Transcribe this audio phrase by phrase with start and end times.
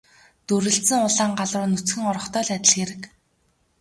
[0.47, 3.01] Дүрэлзсэн улаан гал руу нүцгэн орохтой л адил хэрэг.